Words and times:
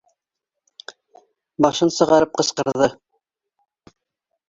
Башын 1.67 1.93
сығарып 1.99 2.35
ҡысҡырҙы: 2.43 2.91